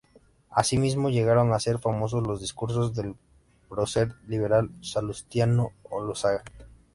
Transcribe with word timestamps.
Asimismo, 0.49 1.11
llegaron 1.11 1.53
a 1.53 1.59
ser 1.59 1.77
famosos 1.77 2.25
los 2.25 2.41
discursos 2.41 2.95
del 2.95 3.15
prócer 3.69 4.15
liberal 4.27 4.71
Salustiano 4.81 5.73
Olózaga. 5.91 6.43